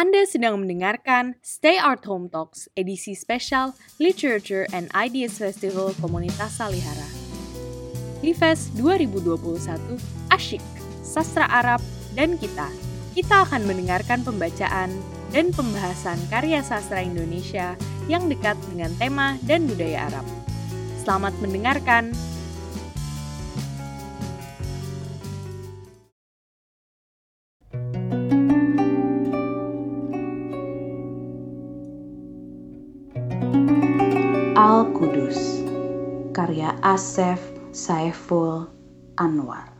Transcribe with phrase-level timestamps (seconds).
[0.00, 7.04] Anda sedang mendengarkan Stay Art Home Talks, edisi spesial Literature and Ideas Festival Komunitas Salihara.
[8.24, 10.00] Livest 2021,
[10.32, 10.64] asyik,
[11.04, 11.84] sastra Arab,
[12.16, 12.72] dan kita.
[13.12, 14.88] Kita akan mendengarkan pembacaan
[15.36, 17.76] dan pembahasan karya sastra Indonesia
[18.08, 20.24] yang dekat dengan tema dan budaya Arab.
[21.04, 22.16] Selamat mendengarkan.
[35.30, 35.62] Al-Qudus
[36.34, 37.38] Karya Asef
[37.70, 38.66] Saiful
[39.14, 39.70] Anwar.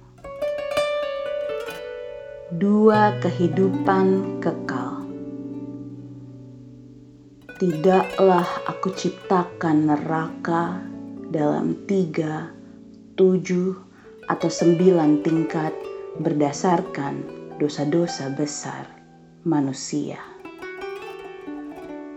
[2.54, 5.02] Dua kehidupan kekal.
[7.58, 10.78] Tidaklah aku ciptakan neraka
[11.34, 12.54] dalam tiga,
[13.18, 13.74] tujuh,
[14.30, 15.74] atau sembilan tingkat
[16.22, 17.26] berdasarkan
[17.58, 18.86] dosa-dosa besar
[19.42, 20.39] manusia.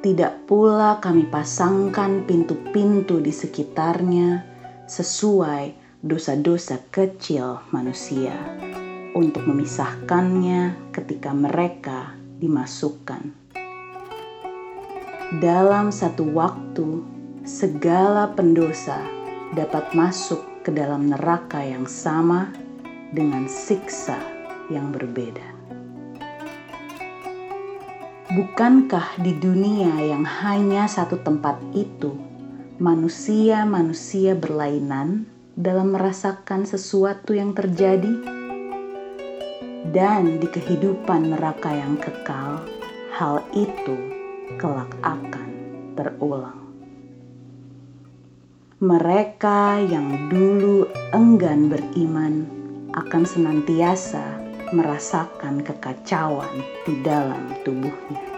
[0.03, 4.43] Tidak pula kami pasangkan pintu-pintu di sekitarnya
[4.83, 8.35] sesuai dosa-dosa kecil manusia
[9.15, 13.31] untuk memisahkannya ketika mereka dimasukkan.
[15.39, 16.99] Dalam satu waktu,
[17.47, 18.99] segala pendosa
[19.55, 22.51] dapat masuk ke dalam neraka yang sama
[23.15, 24.19] dengan siksa
[24.67, 25.47] yang berbeda.
[28.33, 32.17] Bukankah di dunia yang hanya satu tempat itu,
[32.81, 38.09] manusia-manusia berlainan dalam merasakan sesuatu yang terjadi?
[39.93, 42.65] Dan di kehidupan neraka yang kekal,
[43.13, 43.93] hal itu
[44.57, 45.49] kelak akan
[45.93, 46.57] terulang.
[48.81, 52.49] Mereka yang dulu enggan beriman
[52.97, 54.42] akan senantiasa
[54.73, 58.33] merasakan kekacauan di dalam tubuhnya.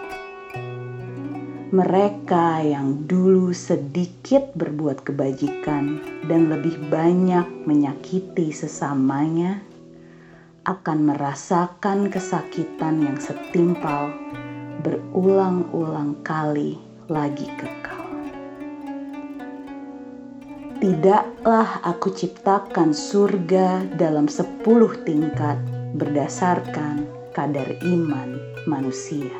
[1.66, 5.98] Mereka yang dulu sedikit berbuat kebajikan
[6.30, 9.58] dan lebih banyak menyakiti sesamanya
[10.62, 14.14] akan merasakan kesakitan yang setimpal
[14.86, 16.78] berulang-ulang kali
[17.10, 18.06] lagi kekal.
[20.78, 25.58] Tidaklah aku ciptakan surga dalam sepuluh tingkat
[25.96, 28.36] berdasarkan kadar iman
[28.68, 29.32] manusia.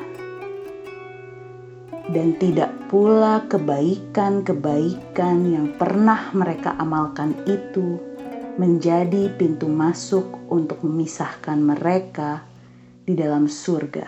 [2.07, 7.99] Dan tidak pula kebaikan-kebaikan yang pernah mereka amalkan itu
[8.57, 12.47] menjadi pintu masuk untuk memisahkan mereka
[13.03, 14.07] di dalam surga,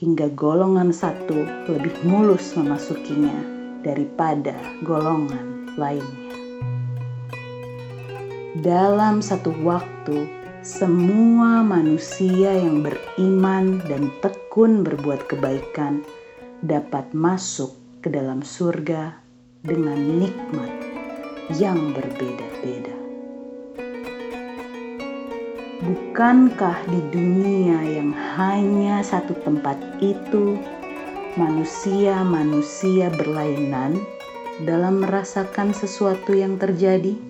[0.00, 3.36] hingga golongan satu lebih mulus memasukinya
[3.84, 6.32] daripada golongan lainnya.
[8.64, 16.04] Dalam satu waktu, semua manusia yang beriman dan tekun berbuat kebaikan
[16.60, 17.72] dapat masuk
[18.04, 19.16] ke dalam surga
[19.64, 20.68] dengan nikmat
[21.56, 22.92] yang berbeda-beda.
[25.80, 30.60] Bukankah di dunia yang hanya satu tempat itu,
[31.40, 33.96] manusia-manusia berlainan
[34.68, 37.29] dalam merasakan sesuatu yang terjadi?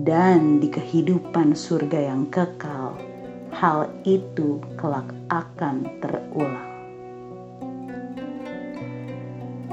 [0.00, 2.96] Dan di kehidupan surga yang kekal,
[3.52, 6.70] hal itu kelak akan terulang.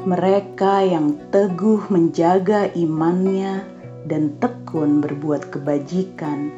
[0.07, 3.63] Mereka yang teguh menjaga imannya
[4.07, 6.51] dan tekun berbuat kebajikan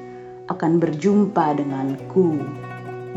[0.50, 2.42] akan berjumpa denganku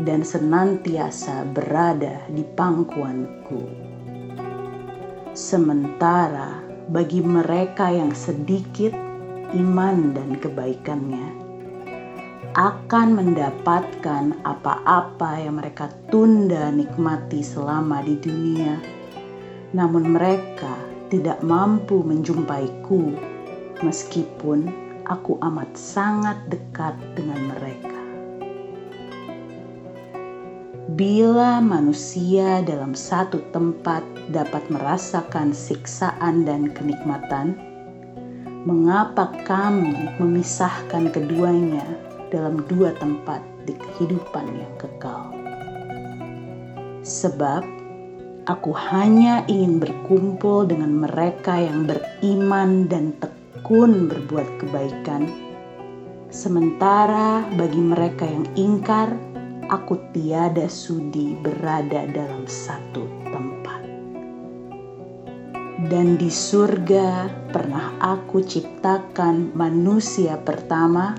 [0.01, 3.61] dan senantiasa berada di pangkuanku.
[5.33, 9.02] Sementara bagi mereka yang sedikit
[9.53, 11.43] iman dan kebaikannya
[12.53, 18.77] akan mendapatkan apa-apa yang mereka tunda nikmati selama di dunia,
[19.73, 20.77] namun mereka
[21.09, 23.17] tidak mampu menjumpaiku,
[23.81, 24.69] meskipun
[25.09, 28.01] aku amat sangat dekat dengan mereka.
[30.93, 37.72] Bila manusia dalam satu tempat dapat merasakan siksaan dan kenikmatan,
[38.63, 39.91] mengapa kami
[40.23, 41.83] memisahkan keduanya
[42.31, 45.35] dalam dua tempat di kehidupan yang kekal.
[47.03, 47.67] Sebab
[48.47, 55.27] aku hanya ingin berkumpul dengan mereka yang beriman dan tekun berbuat kebaikan,
[56.31, 59.11] sementara bagi mereka yang ingkar,
[59.67, 63.22] aku tiada sudi berada dalam satu
[65.91, 71.11] dan di surga pernah aku ciptakan manusia pertama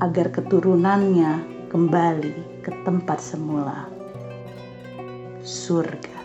[0.00, 3.84] agar keturunannya kembali ke tempat semula
[5.44, 6.24] surga.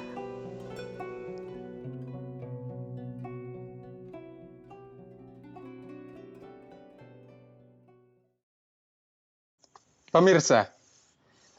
[10.08, 10.72] Pemirsa,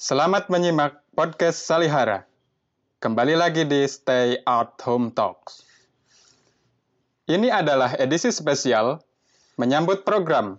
[0.01, 2.25] selamat menyimak podcast Salihara.
[2.99, 5.68] Kembali lagi di Stay at Home Talks.
[7.29, 9.05] Ini adalah edisi spesial
[9.61, 10.57] menyambut program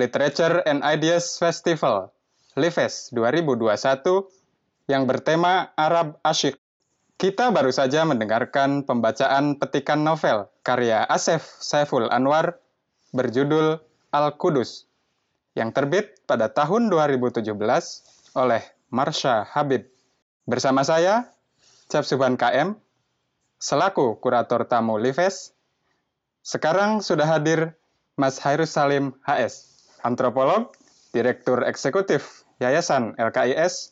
[0.00, 2.08] Literature and Ideas Festival
[2.56, 4.24] LIFES 2021
[4.88, 6.56] yang bertema Arab Asyik.
[7.20, 12.64] Kita baru saja mendengarkan pembacaan petikan novel karya Asef Saiful Anwar
[13.12, 13.76] berjudul
[14.08, 14.88] Al-Qudus
[15.52, 17.44] yang terbit pada tahun 2017
[18.40, 19.84] oleh Marsha Habib.
[20.48, 21.28] Bersama saya,
[21.92, 22.72] Cap Subhan KM,
[23.60, 25.55] selaku kurator tamu Lives.
[26.46, 27.74] Sekarang sudah hadir
[28.14, 30.70] Mas Hairus Salim HS, antropolog,
[31.10, 33.90] direktur eksekutif Yayasan LKIS,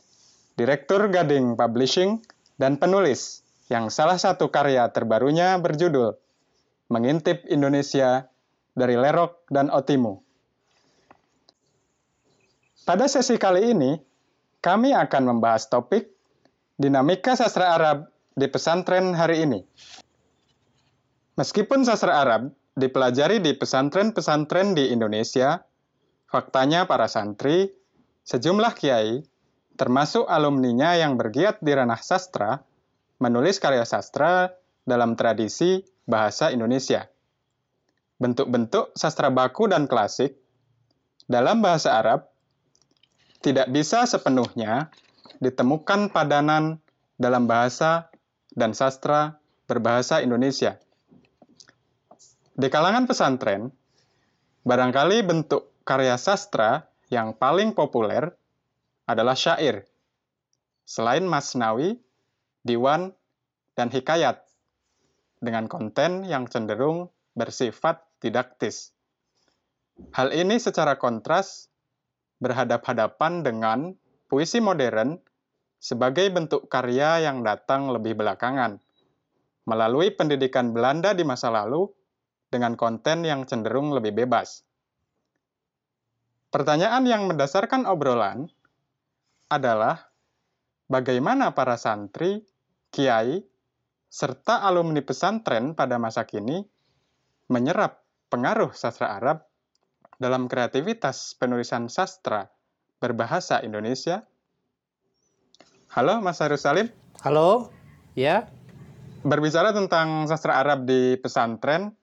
[0.54, 2.22] direktur Gading Publishing,
[2.54, 6.14] dan penulis yang salah satu karya terbarunya berjudul
[6.94, 8.30] Mengintip Indonesia
[8.78, 10.22] dari Lerok dan Otimu.
[12.86, 13.98] Pada sesi kali ini,
[14.62, 16.06] kami akan membahas topik
[16.78, 18.06] dinamika sastra Arab
[18.38, 19.66] di pesantren hari ini.
[21.34, 25.62] Meskipun sastra Arab dipelajari di pesantren-pesantren di Indonesia,
[26.30, 27.74] faktanya para santri,
[28.22, 29.22] sejumlah kiai,
[29.74, 32.62] termasuk alumninya yang bergiat di ranah sastra,
[33.18, 34.54] menulis karya sastra
[34.86, 37.10] dalam tradisi bahasa Indonesia.
[38.22, 40.38] Bentuk-bentuk sastra baku dan klasik
[41.26, 42.30] dalam bahasa Arab
[43.42, 44.94] tidak bisa sepenuhnya
[45.42, 46.78] ditemukan padanan
[47.18, 48.06] dalam bahasa
[48.54, 50.78] dan sastra berbahasa Indonesia.
[52.54, 53.66] Di kalangan pesantren,
[54.62, 58.30] barangkali bentuk karya sastra yang paling populer
[59.10, 59.82] adalah syair,
[60.86, 61.98] selain masnawi,
[62.62, 63.10] diwan,
[63.74, 64.46] dan hikayat,
[65.42, 68.94] dengan konten yang cenderung bersifat didaktis.
[70.14, 71.66] Hal ini secara kontras
[72.38, 73.98] berhadap-hadapan dengan
[74.30, 75.18] puisi modern
[75.82, 78.78] sebagai bentuk karya yang datang lebih belakangan,
[79.66, 81.90] melalui pendidikan Belanda di masa lalu
[82.54, 84.62] dengan konten yang cenderung lebih bebas.
[86.54, 88.46] Pertanyaan yang mendasarkan obrolan
[89.50, 90.06] adalah
[90.86, 92.46] bagaimana para santri,
[92.94, 93.42] kiai,
[94.06, 96.62] serta alumni pesantren pada masa kini
[97.50, 99.42] menyerap pengaruh sastra Arab
[100.22, 102.46] dalam kreativitas penulisan sastra
[103.02, 104.22] berbahasa Indonesia?
[105.90, 106.86] Halo, Mas Harus Salim.
[107.26, 107.74] Halo,
[108.14, 108.46] ya.
[109.26, 111.98] Berbicara tentang sastra Arab di pesantren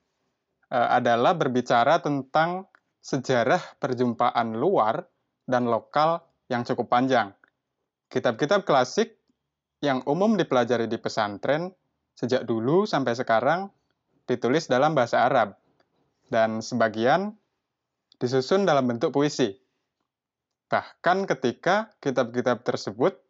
[0.72, 2.64] adalah berbicara tentang
[3.04, 5.04] sejarah perjumpaan luar
[5.44, 7.36] dan lokal yang cukup panjang.
[8.08, 9.20] Kitab-kitab klasik
[9.84, 11.68] yang umum dipelajari di pesantren
[12.16, 13.68] sejak dulu sampai sekarang
[14.24, 15.58] ditulis dalam bahasa Arab,
[16.32, 17.36] dan sebagian
[18.16, 19.52] disusun dalam bentuk puisi.
[20.72, 23.20] Bahkan ketika kitab-kitab tersebut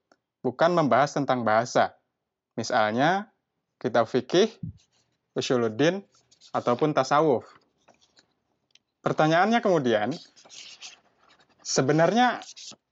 [0.47, 1.99] bukan membahas tentang bahasa.
[2.55, 3.33] Misalnya,
[3.83, 4.53] kitab fikih,
[5.35, 6.05] usuluddin,
[6.53, 7.49] ataupun tasawuf.
[9.03, 10.15] Pertanyaannya kemudian,
[11.65, 12.39] sebenarnya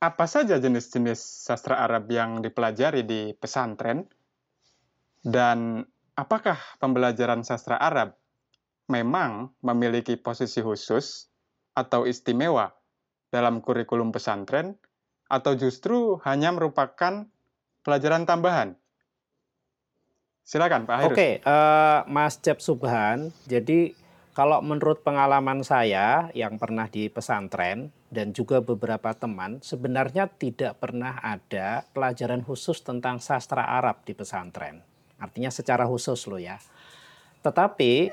[0.00, 4.08] apa saja jenis-jenis sastra Arab yang dipelajari di pesantren?
[5.20, 5.84] Dan
[6.16, 8.16] apakah pembelajaran sastra Arab
[8.88, 11.28] memang memiliki posisi khusus
[11.76, 12.72] atau istimewa
[13.28, 14.74] dalam kurikulum pesantren
[15.30, 17.28] atau justru hanya merupakan
[17.84, 18.79] pelajaran tambahan?
[20.50, 21.14] Silakan Pak Hairus.
[21.14, 23.30] Oke, uh, Mas Cep Subhan.
[23.46, 23.94] Jadi
[24.34, 31.22] kalau menurut pengalaman saya yang pernah di pesantren dan juga beberapa teman, sebenarnya tidak pernah
[31.22, 34.82] ada pelajaran khusus tentang sastra Arab di pesantren.
[35.22, 36.58] Artinya secara khusus loh ya.
[37.46, 38.10] Tetapi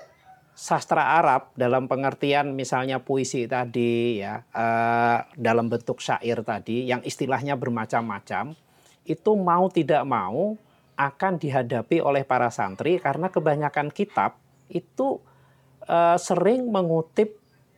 [0.53, 7.57] sastra Arab dalam pengertian misalnya puisi tadi ya uh, dalam bentuk syair tadi yang istilahnya
[7.57, 8.53] bermacam-macam
[9.09, 10.53] itu mau tidak mau
[10.97, 15.21] akan dihadapi oleh para santri karena kebanyakan kitab itu
[15.85, 17.37] uh, sering mengutip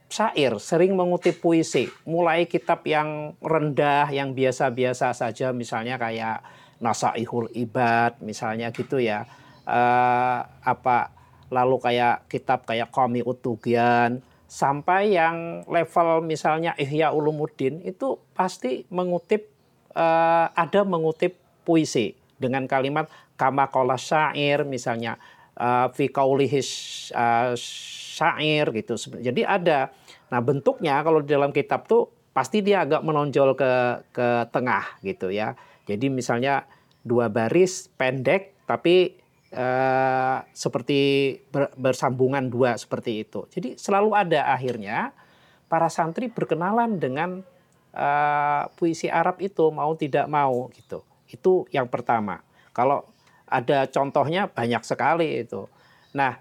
[0.10, 6.42] syair, sering mengutip puisi, mulai kitab yang rendah yang biasa-biasa saja misalnya kayak
[6.82, 9.28] Nasaihul Ibad misalnya gitu ya.
[9.70, 11.14] Uh, apa
[11.54, 19.46] lalu kayak kitab kayak Qami Utugian, sampai yang level misalnya Ihya Ulumuddin itu pasti mengutip
[19.94, 25.20] uh, ada mengutip puisi dengan kalimat kama kola syair misalnya
[25.60, 26.70] uh, fi kaulihis
[27.14, 27.54] uh,
[28.20, 28.96] syair gitu.
[28.98, 29.92] Jadi ada.
[30.32, 33.72] Nah, bentuknya kalau di dalam kitab tuh pasti dia agak menonjol ke
[34.16, 35.54] ke tengah gitu ya.
[35.86, 36.64] Jadi misalnya
[37.04, 39.18] dua baris pendek tapi
[39.56, 43.50] uh, seperti ber, bersambungan dua seperti itu.
[43.50, 45.12] Jadi selalu ada akhirnya
[45.66, 47.42] para santri berkenalan dengan
[47.94, 51.02] uh, puisi Arab itu mau tidak mau gitu.
[51.30, 52.42] Itu yang pertama.
[52.74, 53.06] Kalau
[53.46, 55.70] ada contohnya banyak sekali itu.
[56.14, 56.38] Nah,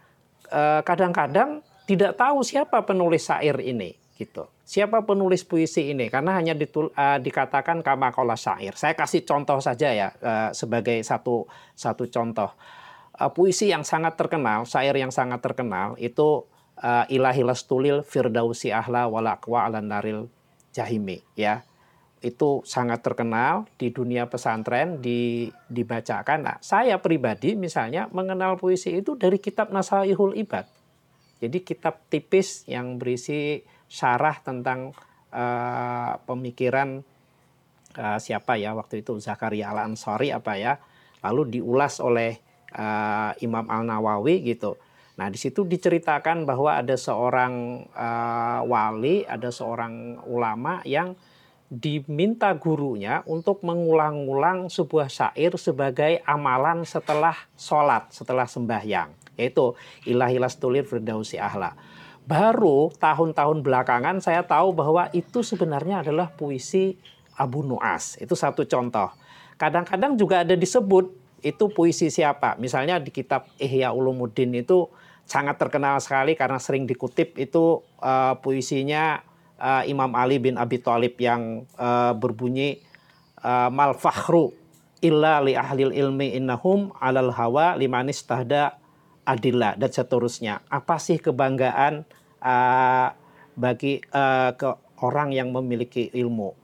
[0.48, 4.44] eh, kadang-kadang tidak tahu siapa penulis syair ini gitu.
[4.68, 6.12] Siapa penulis puisi ini?
[6.12, 8.76] Karena hanya ditul, uh, dikatakan kamakola syair.
[8.76, 12.52] Saya kasih contoh saja ya uh, sebagai satu satu contoh.
[13.16, 16.44] Uh, puisi yang sangat terkenal, syair yang sangat terkenal itu
[16.82, 20.28] uh, Ilahi Lastulil Firdausi Ahla Walakwa Ala Naril
[20.74, 21.64] Jahimi ya
[22.18, 26.38] itu sangat terkenal di dunia pesantren di, dibacakan.
[26.42, 30.66] Nah, saya pribadi misalnya mengenal puisi itu dari kitab Nasaihul Ibad.
[31.38, 34.90] Jadi kitab tipis yang berisi syarah tentang
[35.30, 37.06] uh, pemikiran
[37.94, 40.82] uh, siapa ya waktu itu Zakaria Al Ansori apa ya,
[41.22, 42.34] lalu diulas oleh
[42.74, 44.74] uh, Imam Al Nawawi gitu.
[45.18, 51.14] Nah, di situ diceritakan bahwa ada seorang uh, wali, ada seorang ulama yang
[51.68, 59.12] diminta gurunya untuk mengulang-ulang sebuah syair sebagai amalan setelah sholat, setelah sembahyang.
[59.36, 59.76] Yaitu
[60.08, 61.76] ilahilas tulir firdausi ahla.
[62.28, 66.96] Baru tahun-tahun belakangan saya tahu bahwa itu sebenarnya adalah puisi
[67.36, 68.20] Abu Nuas.
[68.20, 69.12] Itu satu contoh.
[69.56, 71.08] Kadang-kadang juga ada disebut
[71.40, 72.58] itu puisi siapa.
[72.58, 74.90] Misalnya di kitab Ihya Ulumuddin itu
[75.28, 79.20] sangat terkenal sekali karena sering dikutip itu uh, puisinya
[79.58, 82.80] uh, Imam Ali bin Abi Thalib yang uh, berbunyi
[83.42, 84.54] uh, mal fakhru
[85.02, 88.78] illa li ahlil ilmi innahum alal hawa limanis tahda
[89.26, 90.64] adillah dan seterusnya.
[90.72, 92.02] Apa sih kebanggaan
[92.40, 93.08] uh,
[93.58, 94.68] bagi uh, ke
[95.04, 96.54] orang yang memiliki ilmu?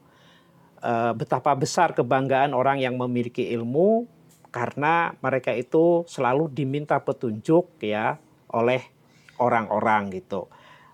[0.85, 4.05] Uh, betapa besar kebanggaan orang yang memiliki ilmu
[4.53, 8.21] karena mereka itu selalu diminta petunjuk ya
[8.53, 8.79] oleh
[9.41, 10.47] orang-orang gitu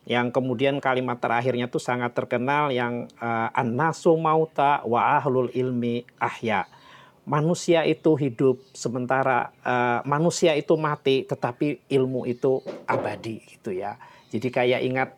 [0.10, 6.66] yang kemudian kalimat terakhirnya itu sangat terkenal yang uh, an-nasu mauta wa ahlul ilmi ahya.
[7.22, 14.02] Manusia itu hidup sementara uh, manusia itu mati tetapi ilmu itu abadi gitu ya.
[14.34, 15.10] Jadi kayak ingat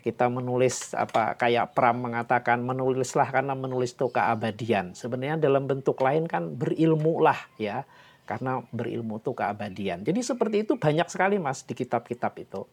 [0.00, 4.96] kita menulis apa kayak Pram mengatakan menulislah karena menulis itu keabadian.
[4.96, 7.84] Sebenarnya dalam bentuk lain kan berilmu lah ya.
[8.24, 10.00] Karena berilmu itu keabadian.
[10.06, 12.64] Jadi seperti itu banyak sekali Mas di kitab-kitab itu.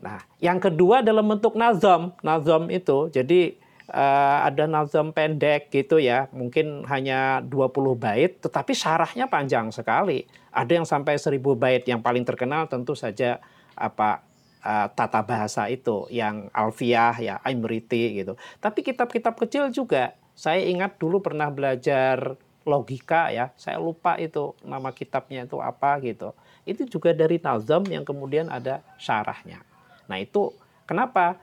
[0.00, 2.16] Nah, yang kedua dalam bentuk nazam.
[2.24, 3.52] Nazam itu jadi
[3.92, 10.24] uh, ada nazam pendek gitu ya, mungkin hanya 20 bait tetapi syarahnya panjang sekali.
[10.50, 13.38] Ada yang sampai 1000 bait yang paling terkenal tentu saja
[13.76, 14.24] apa
[14.64, 18.40] uh, tata bahasa itu yang Alfiah ya, Imriti gitu.
[18.58, 24.92] Tapi kitab-kitab kecil juga saya ingat dulu pernah belajar logika ya, saya lupa itu nama
[24.92, 26.32] kitabnya itu apa gitu.
[26.64, 29.69] Itu juga dari nazam yang kemudian ada syarahnya.
[30.10, 30.50] Nah itu
[30.90, 31.38] kenapa?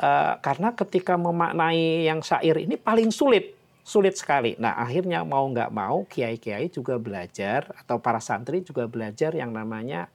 [0.00, 3.52] Uh, karena ketika memaknai yang syair ini paling sulit,
[3.84, 4.56] sulit sekali.
[4.56, 10.08] Nah akhirnya mau nggak mau kiai-kiai juga belajar atau para santri juga belajar yang namanya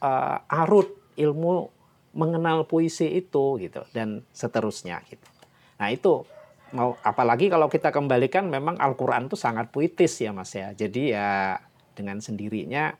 [0.00, 1.68] uh, arut ilmu
[2.16, 5.28] mengenal puisi itu gitu dan seterusnya gitu.
[5.76, 6.24] Nah itu
[6.72, 10.72] mau apalagi kalau kita kembalikan memang Al-Qur'an itu sangat puitis ya Mas ya.
[10.72, 11.60] Jadi ya
[11.92, 12.96] dengan sendirinya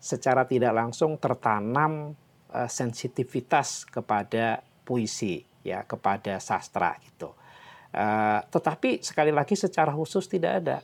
[0.00, 2.16] secara tidak langsung tertanam
[2.56, 7.36] uh, sensitivitas kepada puisi ya kepada sastra gitu.
[7.92, 10.78] Uh, tetapi sekali lagi secara khusus tidak ada.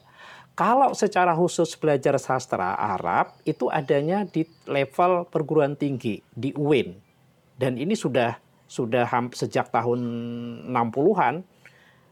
[0.52, 6.93] Kalau secara khusus belajar sastra Arab itu adanya di level perguruan tinggi di UIN.
[7.57, 8.37] Dan ini sudah
[8.69, 10.00] sudah sejak tahun
[10.69, 11.45] 60-an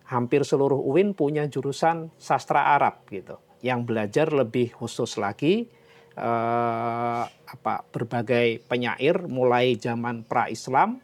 [0.08, 5.68] hampir seluruh UIN punya jurusan sastra Arab gitu yang belajar lebih khusus lagi
[6.14, 11.02] eh, apa berbagai penyair mulai zaman pra-Islam,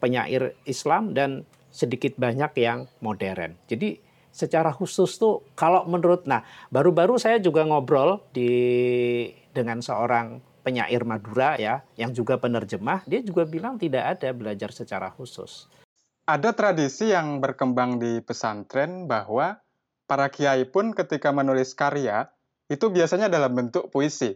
[0.00, 3.52] penyair Islam dan sedikit banyak yang modern.
[3.68, 4.00] Jadi
[4.32, 8.52] secara khusus tuh kalau menurut nah baru-baru saya juga ngobrol di
[9.56, 15.08] dengan seorang penyair Madura ya yang juga penerjemah dia juga bilang tidak ada belajar secara
[15.08, 15.68] khusus.
[16.26, 19.62] Ada tradisi yang berkembang di pesantren bahwa
[20.10, 22.28] para kiai pun ketika menulis karya
[22.66, 24.34] itu biasanya dalam bentuk puisi.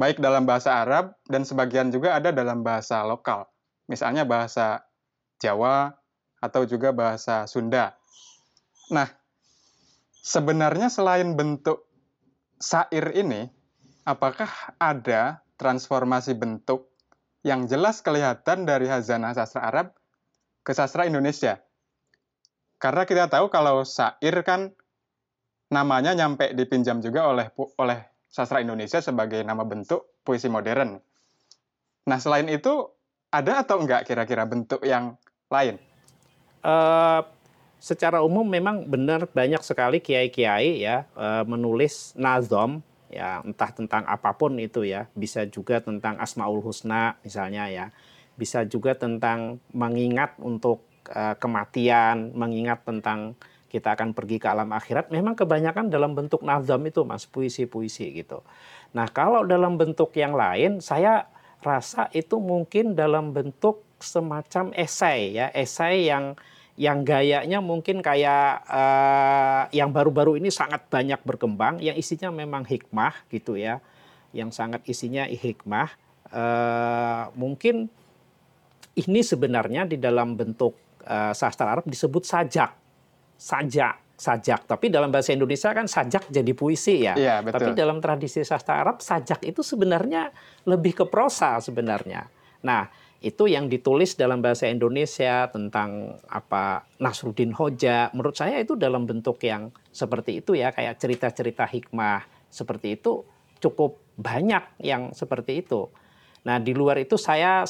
[0.00, 3.44] Baik dalam bahasa Arab dan sebagian juga ada dalam bahasa lokal.
[3.84, 4.88] Misalnya bahasa
[5.36, 5.92] Jawa
[6.40, 7.92] atau juga bahasa Sunda.
[8.88, 9.08] Nah,
[10.24, 11.84] sebenarnya selain bentuk
[12.56, 13.48] sair ini,
[14.08, 14.48] apakah
[14.80, 16.88] ada transformasi bentuk
[17.44, 19.86] yang jelas kelihatan dari hazanah sastra Arab
[20.64, 21.60] ke sastra Indonesia?
[22.80, 24.72] Karena kita tahu kalau sair kan
[25.70, 27.46] namanya nyampe dipinjam juga oleh
[27.78, 30.98] oleh sastra Indonesia sebagai nama bentuk puisi modern.
[32.06, 32.90] Nah, selain itu
[33.30, 35.14] ada atau enggak kira-kira bentuk yang
[35.50, 35.78] lain?
[36.60, 37.22] Uh,
[37.80, 44.36] secara umum memang benar banyak sekali kiai-kiai ya uh, menulis nazom ya entah tentang apa
[44.36, 47.86] pun itu ya bisa juga tentang asmaul husna misalnya ya
[48.36, 53.34] bisa juga tentang mengingat untuk uh, kematian mengingat tentang
[53.70, 58.42] kita akan pergi ke alam akhirat memang kebanyakan dalam bentuk nazam itu mas puisi-puisi gitu.
[58.90, 61.30] Nah kalau dalam bentuk yang lain saya
[61.62, 65.46] rasa itu mungkin dalam bentuk semacam esai ya.
[65.54, 66.34] Esai yang
[66.80, 73.14] yang gayanya mungkin kayak uh, yang baru-baru ini sangat banyak berkembang yang isinya memang hikmah
[73.30, 73.78] gitu ya.
[74.34, 75.94] Yang sangat isinya hikmah
[76.32, 77.92] uh, mungkin
[78.96, 80.74] ini sebenarnya di dalam bentuk
[81.06, 82.79] uh, sastra Arab disebut sajak
[83.40, 84.68] sajak sajak.
[84.68, 87.16] Tapi dalam bahasa Indonesia kan sajak jadi puisi ya.
[87.16, 87.56] Iya, betul.
[87.56, 90.28] Tapi dalam tradisi sastra Arab sajak itu sebenarnya
[90.68, 92.28] lebih ke prosa sebenarnya.
[92.60, 92.84] Nah,
[93.24, 98.12] itu yang ditulis dalam bahasa Indonesia tentang apa Nasruddin Hoja.
[98.12, 103.24] Menurut saya itu dalam bentuk yang seperti itu ya, kayak cerita-cerita hikmah seperti itu
[103.60, 105.88] cukup banyak yang seperti itu.
[106.44, 107.68] Nah, di luar itu saya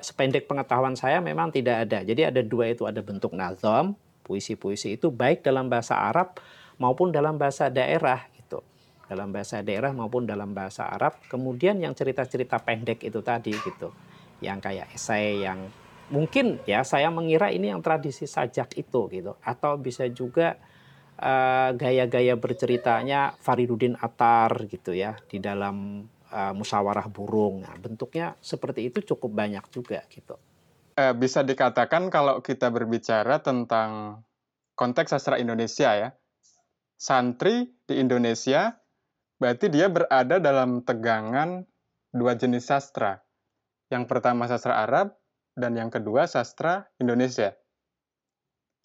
[0.00, 2.00] sependek pengetahuan saya memang tidak ada.
[2.04, 3.92] Jadi ada dua itu, ada bentuk nazam,
[4.28, 6.36] puisi-puisi itu baik dalam bahasa Arab
[6.76, 8.60] maupun dalam bahasa daerah itu
[9.08, 11.16] dalam bahasa daerah maupun dalam bahasa Arab.
[11.32, 13.88] Kemudian yang cerita-cerita pendek itu tadi gitu.
[14.44, 15.72] Yang kayak esai yang
[16.12, 19.32] mungkin ya saya mengira ini yang tradisi sajak itu gitu.
[19.40, 20.60] Atau bisa juga
[21.16, 27.64] uh, gaya-gaya berceritanya Fariduddin Atar gitu ya di dalam uh, musyawarah burung.
[27.64, 30.36] Nah, bentuknya seperti itu cukup banyak juga gitu
[30.98, 34.20] eh, bisa dikatakan kalau kita berbicara tentang
[34.74, 36.10] konteks sastra Indonesia ya,
[36.98, 38.74] santri di Indonesia
[39.38, 41.62] berarti dia berada dalam tegangan
[42.10, 43.22] dua jenis sastra.
[43.88, 45.14] Yang pertama sastra Arab
[45.54, 47.54] dan yang kedua sastra Indonesia.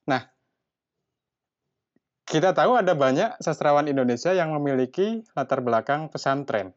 [0.06, 0.22] Nah,
[2.30, 6.72] kita tahu ada banyak sastrawan Indonesia yang memiliki latar belakang pesantren.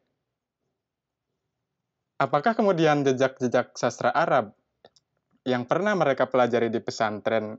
[2.17, 4.57] Apakah kemudian jejak-jejak sastra Arab
[5.47, 7.55] yang pernah mereka pelajari di pesantren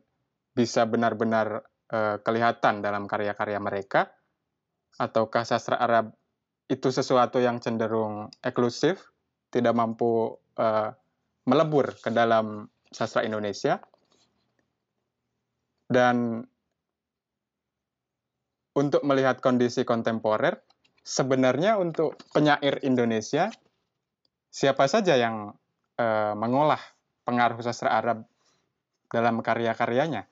[0.52, 4.12] bisa benar-benar uh, kelihatan dalam karya-karya mereka?
[5.00, 6.12] Ataukah sastra Arab
[6.68, 9.08] itu sesuatu yang cenderung eksklusif,
[9.48, 10.92] tidak mampu uh,
[11.48, 13.80] melebur ke dalam sastra Indonesia?
[15.88, 16.44] Dan
[18.76, 20.60] untuk melihat kondisi kontemporer,
[21.08, 23.48] sebenarnya untuk penyair Indonesia,
[24.52, 25.56] siapa saja yang
[25.96, 26.97] uh, mengolah
[27.28, 28.24] pengaruh sastra Arab
[29.12, 30.32] dalam karya-karyanya?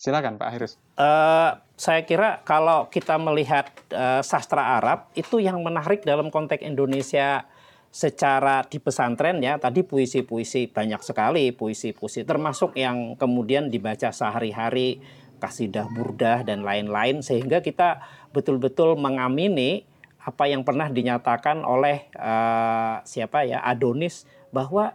[0.00, 0.80] Silakan Pak Hirus.
[0.96, 7.44] Uh, saya kira kalau kita melihat uh, sastra Arab itu yang menarik dalam konteks Indonesia
[7.92, 15.02] secara di pesantren ya tadi puisi-puisi banyak sekali puisi-puisi termasuk yang kemudian dibaca sehari-hari
[15.42, 17.98] kasidah burdah dan lain-lain sehingga kita
[18.30, 19.82] betul-betul mengamini
[20.22, 24.22] apa yang pernah dinyatakan oleh uh, siapa ya Adonis
[24.54, 24.94] bahwa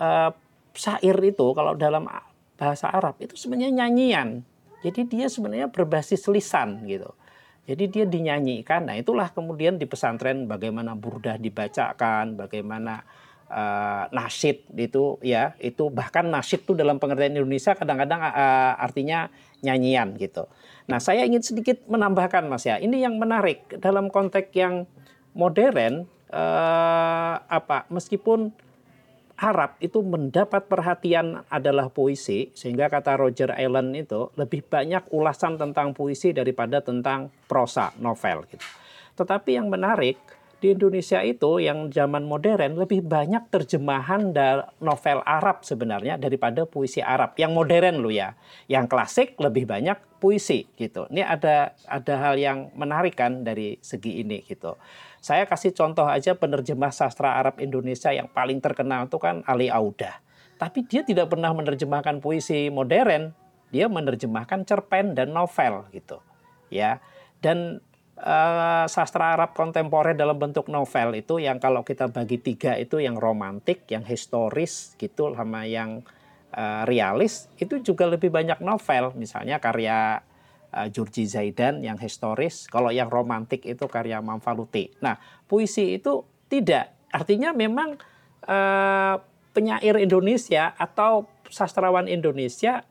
[0.00, 0.32] uh,
[0.72, 2.08] syair itu kalau dalam
[2.56, 4.40] bahasa Arab itu sebenarnya nyanyian.
[4.80, 7.12] Jadi dia sebenarnya berbasis lisan gitu.
[7.68, 8.88] Jadi dia dinyanyikan.
[8.88, 13.04] Nah, itulah kemudian di pesantren bagaimana burdah dibacakan, bagaimana
[13.46, 19.28] uh, nasyid itu ya, itu bahkan nasyid itu dalam pengertian Indonesia kadang-kadang uh, artinya
[19.60, 20.48] nyanyian gitu.
[20.88, 22.80] Nah, saya ingin sedikit menambahkan Mas ya.
[22.80, 24.88] Ini yang menarik dalam konteks yang
[25.36, 28.50] modern uh, apa meskipun
[29.40, 35.96] Arab itu mendapat perhatian adalah puisi, sehingga kata Roger Allen itu lebih banyak ulasan tentang
[35.96, 38.44] puisi daripada tentang prosa, novel.
[38.44, 38.60] Gitu.
[39.16, 40.20] Tetapi yang menarik,
[40.60, 44.30] di Indonesia itu yang zaman modern lebih banyak terjemahan
[44.78, 47.32] novel Arab sebenarnya daripada puisi Arab.
[47.40, 48.36] Yang modern lo ya,
[48.68, 51.08] yang klasik lebih banyak puisi gitu.
[51.08, 54.76] Ini ada ada hal yang menarik kan dari segi ini gitu.
[55.24, 60.20] Saya kasih contoh aja penerjemah sastra Arab Indonesia yang paling terkenal itu kan Ali Audah.
[60.60, 63.32] Tapi dia tidak pernah menerjemahkan puisi modern,
[63.72, 66.20] dia menerjemahkan cerpen dan novel gitu.
[66.68, 67.00] Ya.
[67.40, 67.80] Dan
[68.20, 73.16] uh, sastra Arab kontemporer dalam bentuk novel itu yang kalau kita bagi tiga itu yang
[73.16, 76.04] romantik, yang historis gitu sama yang
[76.54, 79.16] uh, realis itu juga lebih banyak novel.
[79.16, 80.20] Misalnya karya
[80.72, 84.92] uh, Zaidan yang historis, kalau yang romantik itu karya Mamfaluti.
[85.02, 87.98] Nah, puisi itu tidak, artinya memang
[88.46, 89.16] uh,
[89.50, 92.86] penyair Indonesia atau sastrawan Indonesia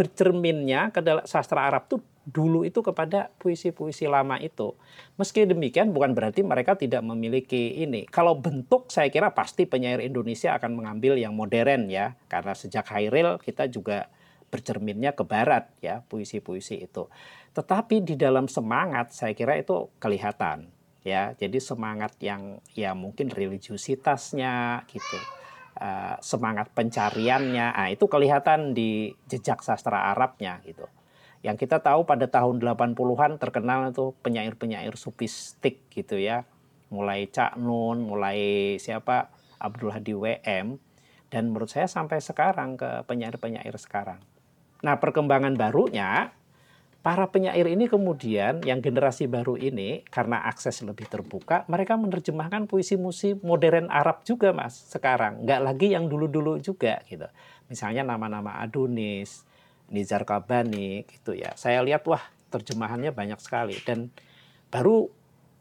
[0.00, 4.72] bercerminnya ke dalam sastra Arab tuh dulu itu kepada puisi-puisi lama itu.
[5.20, 8.08] Meski demikian bukan berarti mereka tidak memiliki ini.
[8.08, 12.16] Kalau bentuk saya kira pasti penyair Indonesia akan mengambil yang modern ya.
[12.32, 14.08] Karena sejak Hairil kita juga
[14.48, 17.12] bercerminnya ke barat ya puisi-puisi itu.
[17.52, 20.72] Tetapi di dalam semangat saya kira itu kelihatan
[21.04, 21.36] ya.
[21.36, 25.39] Jadi semangat yang ya mungkin religiusitasnya gitu.
[25.80, 30.84] Uh, semangat pencariannya, nah, itu kelihatan di jejak sastra Arabnya gitu.
[31.40, 36.44] Yang kita tahu pada tahun 80-an terkenal itu penyair-penyair sufistik gitu ya.
[36.92, 40.76] Mulai Cak Nun, mulai siapa Abdul Hadi WM
[41.32, 44.20] dan menurut saya sampai sekarang ke penyair-penyair sekarang.
[44.84, 46.34] Nah, perkembangan barunya
[47.00, 53.40] para penyair ini kemudian yang generasi baru ini karena akses lebih terbuka, mereka menerjemahkan puisi-puisi
[53.40, 57.24] modern Arab juga mas sekarang, nggak lagi yang dulu-dulu juga gitu.
[57.72, 59.48] Misalnya nama-nama Adonis,
[59.88, 61.56] Nizar Kabani gitu ya.
[61.56, 64.12] Saya lihat wah terjemahannya banyak sekali dan
[64.68, 65.08] baru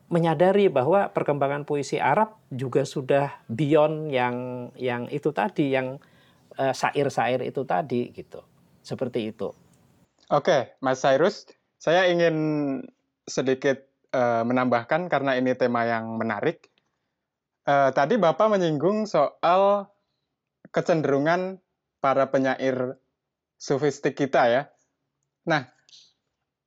[0.10, 4.36] menyadari bahwa perkembangan puisi Arab juga sudah beyond yang
[4.74, 6.02] yang itu tadi yang
[6.58, 8.42] uh, sair-sair itu tadi gitu.
[8.82, 9.54] Seperti itu.
[10.30, 11.50] Oke, Mas Cyrus,
[11.82, 12.38] saya ingin
[13.26, 13.82] sedikit
[14.14, 16.70] uh, menambahkan karena ini tema yang menarik.
[17.66, 19.90] Uh, tadi Bapak menyinggung soal
[20.70, 21.58] kecenderungan
[21.98, 23.02] para penyair
[23.58, 24.62] sofistik kita ya.
[25.50, 25.66] Nah,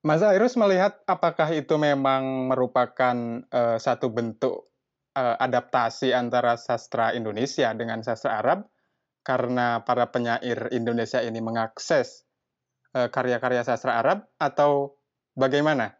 [0.02, 4.66] Mas Airus melihat apakah itu memang merupakan uh, satu bentuk
[5.14, 8.66] uh, adaptasi antara sastra Indonesia dengan sastra Arab
[9.22, 12.26] karena para penyair Indonesia ini mengakses
[12.92, 15.00] karya-karya sastra Arab atau
[15.32, 15.96] bagaimana?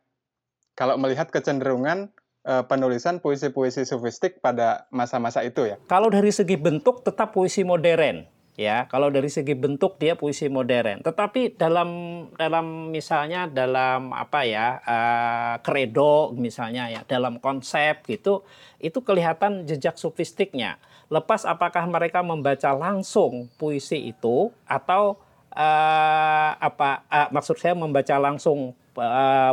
[0.76, 2.12] Kalau melihat kecenderungan
[2.48, 5.76] uh, penulisan puisi-puisi sofistik pada masa-masa itu ya.
[5.88, 11.00] Kalau dari segi bentuk tetap puisi modern ya kalau dari segi bentuk dia puisi modern
[11.00, 11.88] tetapi dalam
[12.36, 18.44] dalam misalnya dalam apa ya uh, kredo misalnya ya dalam konsep gitu
[18.76, 20.76] itu kelihatan jejak sofistiknya
[21.08, 25.16] lepas apakah mereka membaca langsung puisi itu atau
[25.52, 28.74] uh, apa uh, maksud saya membaca langsung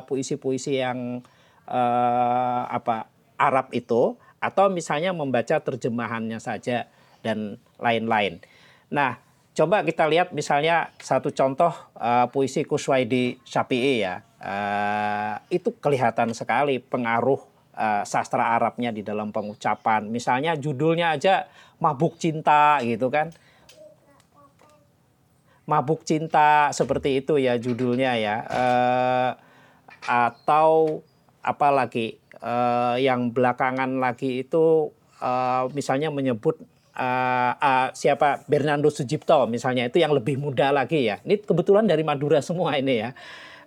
[0.08, 1.00] puisi-puisi uh, yang
[1.68, 3.08] uh, apa
[3.40, 6.88] Arab itu atau misalnya membaca terjemahannya saja
[7.24, 8.40] dan lain-lain.
[8.92, 9.20] Nah,
[9.56, 14.24] coba kita lihat misalnya satu contoh uh, puisi Kuswaidi Syafi'i ya.
[14.40, 17.44] Uh, itu kelihatan sekali pengaruh
[17.76, 20.08] uh, sastra Arabnya di dalam pengucapan.
[20.08, 21.52] Misalnya judulnya aja
[21.84, 23.36] Mabuk Cinta gitu kan.
[25.70, 28.36] Mabuk Cinta seperti itu ya judulnya ya.
[28.50, 29.32] Uh,
[30.10, 31.06] atau
[31.46, 34.90] apalagi uh, yang belakangan lagi itu
[35.22, 36.58] uh, misalnya menyebut
[36.98, 41.22] uh, uh, siapa Bernardo Sujipto misalnya itu yang lebih muda lagi ya.
[41.22, 43.14] Ini kebetulan dari Madura semua ini ya.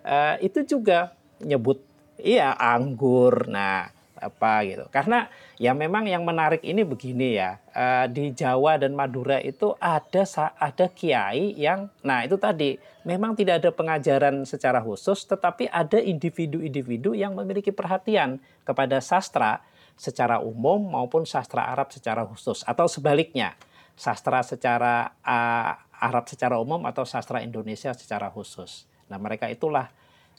[0.03, 1.79] Uh, itu juga nyebut
[2.19, 3.47] iya anggur.
[3.47, 3.87] Nah,
[4.23, 4.85] apa gitu.
[4.87, 5.27] Karena
[5.59, 7.59] ya memang yang menarik ini begini ya.
[7.73, 10.23] Uh, di Jawa dan Madura itu ada
[10.57, 17.17] ada kiai yang nah itu tadi memang tidak ada pengajaran secara khusus tetapi ada individu-individu
[17.17, 19.65] yang memiliki perhatian kepada sastra
[19.97, 23.57] secara umum maupun sastra Arab secara khusus atau sebaliknya
[23.93, 28.89] sastra secara uh, Arab secara umum atau sastra Indonesia secara khusus.
[29.07, 29.87] Nah mereka itulah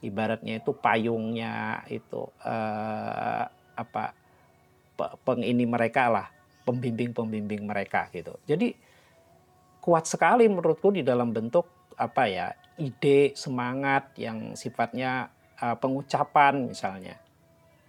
[0.05, 3.45] ibaratnya itu payungnya itu uh,
[3.75, 4.15] apa
[5.27, 6.27] pengini mereka lah
[6.65, 8.39] pembimbing-pembimbing mereka gitu.
[8.47, 8.73] Jadi
[9.85, 17.21] kuat sekali menurutku di dalam bentuk apa ya ide semangat yang sifatnya uh, pengucapan misalnya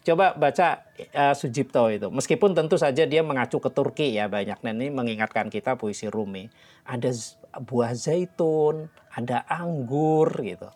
[0.06, 0.86] Coba baca
[1.18, 2.14] uh, Sujipto itu.
[2.14, 4.62] Meskipun tentu saja dia mengacu ke Turki ya banyak.
[4.62, 6.46] Dan ini mengingatkan kita puisi Rumi.
[6.86, 7.10] Ada
[7.58, 10.70] buah zaitun, ada anggur gitu.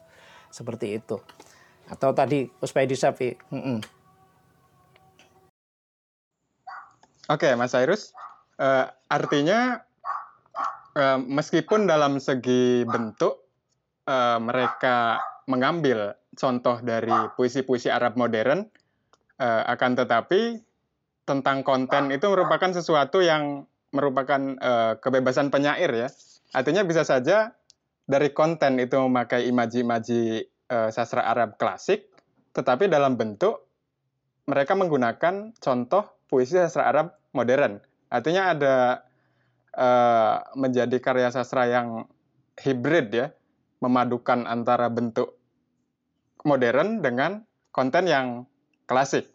[0.50, 1.22] Seperti itu.
[1.86, 3.38] Atau tadi Uspaidi Safi.
[7.30, 8.12] Oke, Mas Airus.
[8.58, 9.86] Uh, artinya
[10.98, 13.46] uh, meskipun dalam segi bentuk
[14.10, 18.66] uh, mereka mengambil contoh dari puisi-puisi Arab modern,
[19.40, 20.60] Uh, akan tetapi
[21.24, 23.64] tentang konten itu merupakan sesuatu yang
[23.96, 26.12] merupakan uh, kebebasan penyair ya.
[26.52, 27.56] Artinya bisa saja
[28.04, 30.44] dari konten itu memakai imaji-imaji
[30.76, 32.12] uh, sastra Arab klasik,
[32.52, 33.64] tetapi dalam bentuk
[34.44, 37.80] mereka menggunakan contoh puisi sastra Arab modern.
[38.12, 38.76] Artinya ada
[39.80, 42.04] uh, menjadi karya sastra yang
[42.60, 43.32] hibrid ya,
[43.80, 45.40] memadukan antara bentuk
[46.44, 48.44] modern dengan konten yang
[48.84, 49.32] klasik.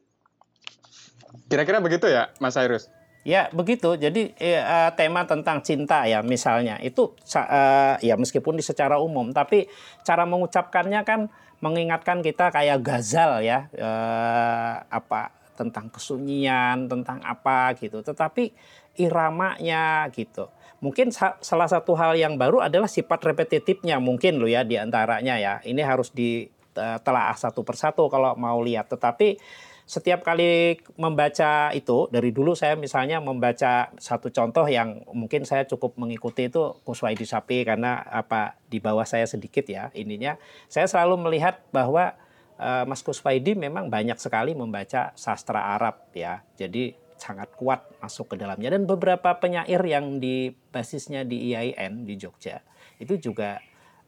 [1.49, 2.93] Kira-kira begitu ya, Mas Cyrus?
[3.25, 3.97] Ya begitu.
[3.97, 4.61] Jadi eh,
[5.01, 9.65] tema tentang cinta ya misalnya itu eh, ya meskipun di secara umum, tapi
[10.05, 11.33] cara mengucapkannya kan
[11.65, 18.03] mengingatkan kita kayak gazal ya eh, apa tentang kesunyian, tentang apa gitu.
[18.03, 18.55] Tetapi
[19.01, 20.51] iramanya gitu.
[20.83, 25.41] Mungkin sa salah satu hal yang baru adalah sifat repetitifnya mungkin lo ya di antaranya
[25.41, 25.55] ya.
[25.65, 28.93] Ini harus ditelaah eh, satu persatu kalau mau lihat.
[28.93, 29.41] Tetapi
[29.85, 36.01] setiap kali membaca itu dari dulu saya misalnya membaca satu contoh yang mungkin saya cukup
[36.01, 40.41] mengikuti itu Kuswaidi Sapi karena apa di bawah saya sedikit ya ininya
[40.73, 42.17] saya selalu melihat bahwa
[42.59, 46.43] uh, Mas Kuswaidi memang banyak sekali membaca sastra Arab ya.
[46.55, 48.75] Jadi sangat kuat masuk ke dalamnya.
[48.75, 52.61] Dan beberapa penyair yang di basisnya di IAIN di Jogja
[53.01, 53.59] itu juga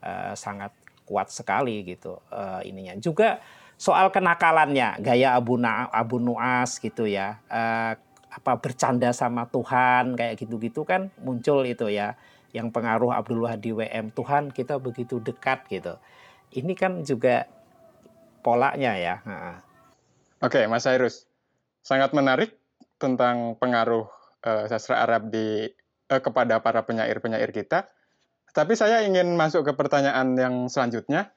[0.02, 0.74] uh, sangat
[1.06, 2.98] kuat sekali gitu uh, ininya.
[2.98, 3.38] Juga
[3.78, 7.94] soal kenakalannya, gaya Abu, Na, Abu Nuas gitu ya, uh,
[8.36, 12.18] apa bercanda sama Tuhan kayak gitu-gitu kan muncul itu ya,
[12.52, 15.96] yang pengaruh Abdul Wahdi WM Tuhan kita begitu dekat gitu.
[16.52, 17.48] Ini kan juga
[18.46, 19.18] polanya ya.
[20.38, 21.26] Oke, Mas Airus,
[21.82, 22.54] sangat menarik
[23.02, 24.06] tentang pengaruh
[24.46, 25.66] uh, sastra Arab di
[26.12, 27.88] uh, kepada para penyair-penyair kita.
[28.54, 31.34] Tapi saya ingin masuk ke pertanyaan yang selanjutnya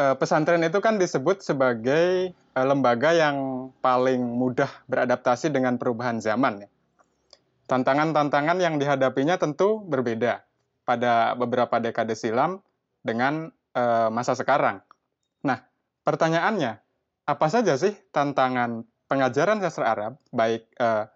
[0.00, 6.64] uh, pesantren itu kan disebut sebagai uh, lembaga yang paling mudah beradaptasi dengan perubahan zaman.
[6.64, 6.68] Ya.
[7.68, 10.44] Tantangan-tantangan yang dihadapinya tentu berbeda
[10.84, 12.60] pada beberapa dekade silam
[13.00, 13.52] dengan
[14.14, 14.86] masa sekarang.
[15.44, 15.60] Nah,
[16.02, 16.72] pertanyaannya,
[17.24, 20.12] apa saja sih tantangan pengajaran sastra Arab?
[20.32, 21.08] Baik uh,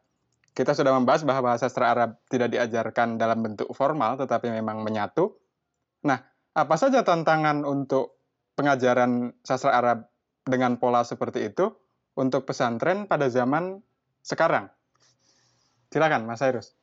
[0.53, 5.39] kita sudah membahas bahwa sastra Arab tidak diajarkan dalam bentuk formal, tetapi memang menyatu.
[6.03, 6.19] Nah,
[6.51, 8.19] apa saja tantangan untuk
[8.59, 10.11] pengajaran sastra Arab
[10.43, 11.71] dengan pola seperti itu
[12.19, 13.79] untuk pesantren pada zaman
[14.27, 14.67] sekarang?
[15.95, 16.75] Silakan, Mas Airus.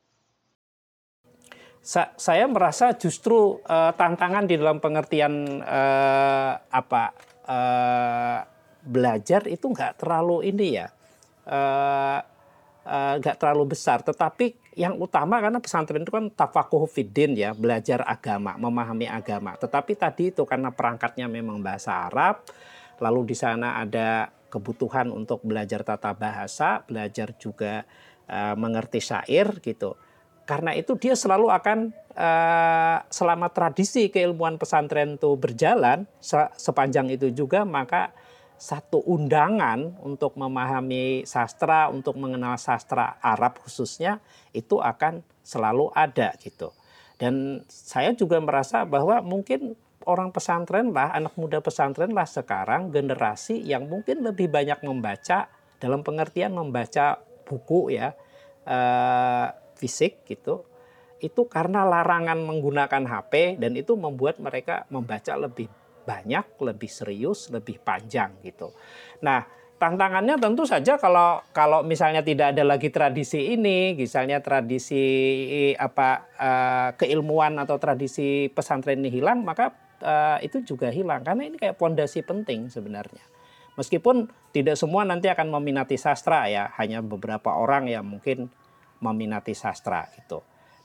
[1.85, 7.13] Sa saya merasa justru uh, tantangan di dalam pengertian uh, apa
[7.45, 8.39] uh,
[8.85, 10.87] belajar itu nggak terlalu ini ya.
[11.45, 12.19] Uh,
[13.17, 18.05] nggak uh, terlalu besar, tetapi yang utama karena pesantren itu kan tafakuh fidin ya, belajar
[18.05, 19.57] agama, memahami agama.
[19.57, 22.45] Tetapi tadi itu karena perangkatnya memang bahasa Arab,
[23.01, 27.89] lalu di sana ada kebutuhan untuk belajar tata bahasa, belajar juga
[28.29, 29.97] uh, mengerti syair gitu.
[30.45, 36.05] Karena itu dia selalu akan uh, selama tradisi keilmuan pesantren itu berjalan
[36.53, 38.13] sepanjang itu juga maka
[38.55, 44.23] satu undangan untuk memahami sastra, untuk mengenal sastra Arab khususnya
[44.55, 46.71] itu akan selalu ada gitu.
[47.19, 53.59] Dan saya juga merasa bahwa mungkin orang pesantren lah, anak muda pesantren lah sekarang generasi
[53.59, 58.15] yang mungkin lebih banyak membaca dalam pengertian membaca buku ya
[58.63, 60.65] eh, fisik gitu
[61.23, 65.71] itu karena larangan menggunakan HP dan itu membuat mereka membaca lebih
[66.05, 68.75] banyak, lebih serius, lebih panjang gitu.
[69.25, 69.47] Nah,
[69.81, 76.89] tantangannya tentu saja kalau kalau misalnya tidak ada lagi tradisi ini, misalnya tradisi apa uh,
[76.99, 79.73] keilmuan atau tradisi pesantren ini hilang, maka
[80.05, 83.23] uh, itu juga hilang karena ini kayak pondasi penting sebenarnya.
[83.75, 88.47] Meskipun tidak semua nanti akan meminati sastra ya, hanya beberapa orang yang mungkin
[89.01, 90.39] meminati sastra itu.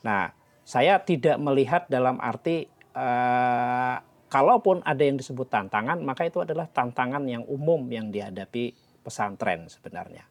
[0.07, 0.33] Nah,
[0.65, 3.97] saya tidak melihat dalam arti uh,
[4.31, 10.25] kalaupun ada yang disebut tantangan, maka itu adalah tantangan yang umum yang dihadapi pesantren sebenarnya.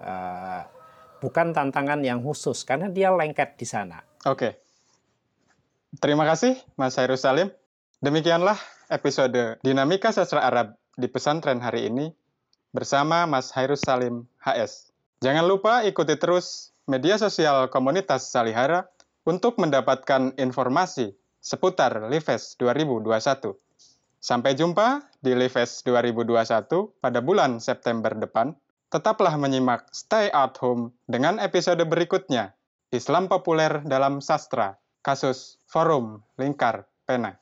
[0.00, 0.62] Uh,
[1.18, 4.00] bukan tantangan yang khusus, karena dia lengket di sana.
[4.24, 4.62] Oke.
[5.98, 7.50] Terima kasih, Mas Hairus Salim.
[7.98, 8.56] Demikianlah
[8.88, 12.14] episode Dinamika Sastra Arab di pesantren hari ini
[12.70, 14.94] bersama Mas Hairus Salim HS.
[15.20, 18.88] Jangan lupa ikuti terus media sosial komunitas Salihara
[19.28, 23.56] untuk mendapatkan informasi seputar Lives 2021.
[24.20, 28.52] Sampai jumpa di Lives 2021 pada bulan September depan.
[28.90, 32.58] Tetaplah menyimak Stay at Home dengan episode berikutnya,
[32.90, 37.38] Islam Populer dalam Sastra, kasus Forum Lingkar Pena.